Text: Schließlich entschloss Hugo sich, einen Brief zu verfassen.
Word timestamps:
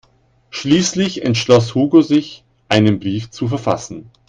Schließlich 0.49 1.21
entschloss 1.23 1.75
Hugo 1.75 2.01
sich, 2.01 2.43
einen 2.69 2.99
Brief 2.99 3.29
zu 3.29 3.47
verfassen. 3.47 4.09